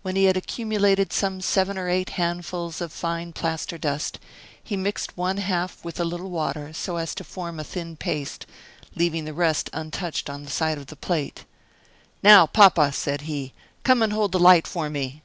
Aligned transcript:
When 0.00 0.16
he 0.16 0.24
had 0.24 0.34
accumulated 0.38 1.12
some 1.12 1.42
seven 1.42 1.76
or 1.76 1.90
eight 1.90 2.08
handfuls 2.16 2.80
of 2.80 2.90
fine 2.90 3.34
plaster 3.34 3.76
dust, 3.76 4.18
he 4.64 4.78
mixed 4.78 5.14
one 5.14 5.36
half 5.36 5.84
with 5.84 6.00
a 6.00 6.06
little 6.06 6.30
water 6.30 6.72
so 6.72 6.96
as 6.96 7.14
to 7.16 7.22
form 7.22 7.60
a 7.60 7.64
thin 7.64 7.94
paste, 7.94 8.46
leaving 8.94 9.26
the 9.26 9.34
rest 9.34 9.68
untouched 9.74 10.30
on 10.30 10.44
the 10.44 10.50
side 10.50 10.78
of 10.78 10.86
the 10.86 10.96
plate. 10.96 11.44
"Now, 12.22 12.46
papa," 12.46 12.92
said 12.92 13.20
he, 13.28 13.52
"come 13.84 14.00
and 14.00 14.14
hold 14.14 14.32
the 14.32 14.38
light 14.40 14.66
for 14.66 14.88
me." 14.88 15.20